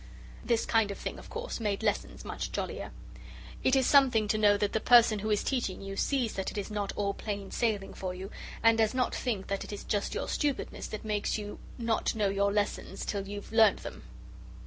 [0.43, 2.89] This kind of thing, of course, made lessons much jollier.
[3.63, 6.57] It is something to know that the person who is teaching you sees that it
[6.57, 8.31] is not all plain sailing for you,
[8.63, 12.29] and does not think that it is just your stupidness that makes you not know
[12.29, 14.01] your lessons till you've learned them!